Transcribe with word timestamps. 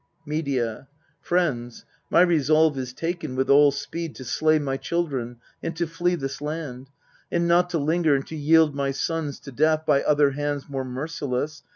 Medea. 0.25 0.87
Friends, 1.21 1.85
my 2.09 2.21
resolve 2.21 2.75
is 2.75 2.91
taken, 2.91 3.35
with 3.35 3.51
all 3.51 3.69
speed 3.69 4.15
To 4.15 4.23
slay 4.25 4.57
my 4.57 4.75
children, 4.75 5.37
and 5.61 5.75
to 5.75 5.85
flee 5.85 6.15
this 6.15 6.41
land, 6.41 6.89
And 7.31 7.47
not 7.47 7.69
to 7.69 7.77
linger 7.77 8.15
and 8.15 8.25
to 8.25 8.35
yield 8.35 8.73
my 8.73 8.89
sons 8.89 9.39
To 9.41 9.51
death 9.51 9.85
by 9.85 10.01
other 10.01 10.31
hands 10.31 10.67
more 10.67 10.83
merciless. 10.85 11.61